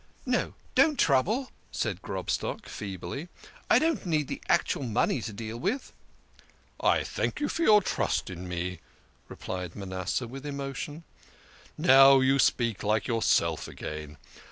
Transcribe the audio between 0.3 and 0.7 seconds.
"No,